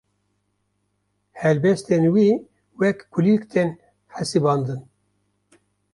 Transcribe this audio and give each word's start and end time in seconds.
helbestên 1.41 2.03
wî 2.13 2.29
wek 2.79 2.97
kulîlk 3.13 3.43
tên 3.51 3.69
hesibandin 4.15 4.81